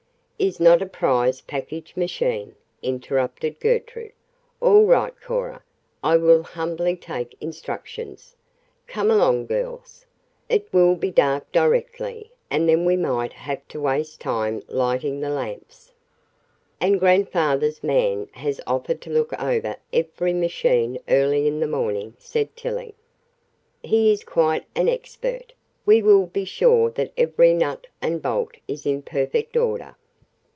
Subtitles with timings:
[0.41, 4.13] "Is not a prize package machine," interrupted Gertrude.
[4.59, 5.61] "All right, Cora.
[6.03, 8.35] I will humbly take instructions.
[8.87, 10.07] Come along, girls.
[10.49, 15.29] It will be dark directly, and then we might have to waste time lighting the
[15.29, 15.91] lamps."
[16.79, 22.55] "And grandfather's man has offered to look over every machine early in the morning," said
[22.55, 22.95] Tillie.
[23.83, 25.53] "He is quite expert;
[25.85, 29.95] we will be sure that every nut and bolt is in perfect order."